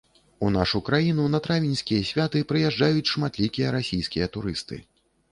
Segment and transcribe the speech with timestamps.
[0.45, 4.81] У нашу краіну на травеньскія святы прыязджаюць шматлікія расійскія турысты.